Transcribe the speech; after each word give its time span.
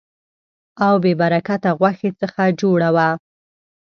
او 0.85 0.93
بې 1.03 1.13
برکته 1.21 1.69
غوښې 1.79 2.09
څخه 2.21 2.43
جوړه 2.59 2.89
وه. 2.95 3.07